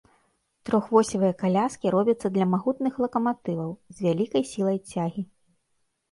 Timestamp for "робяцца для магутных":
1.95-2.93